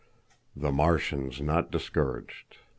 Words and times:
The 0.55 0.71
Martians 0.71 1.41
Not 1.41 1.69
Discouraged. 1.69 2.57